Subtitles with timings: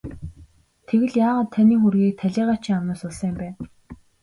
[0.87, 3.49] Тэгвэл яагаад таны хөрөгийг талийгаачийн амнаас олсон юм бэ?